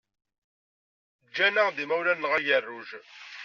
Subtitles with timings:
[1.27, 2.89] Ǧǧan-aɣ-d yimawlan-nneɣ agerruj.